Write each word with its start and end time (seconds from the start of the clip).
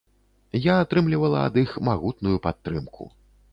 Я 0.63 0.73
атрымлівала 0.83 1.43
ад 1.51 1.61
іх 1.65 1.77
магутную 1.91 2.35
падтрымку. 2.49 3.11